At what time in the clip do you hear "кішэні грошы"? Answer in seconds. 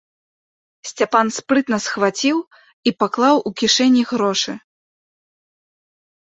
3.61-4.57